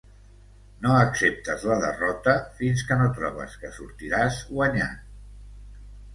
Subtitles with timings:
[0.85, 4.99] No acceptes la derrota fins que no trobes que sortiràs guanyant.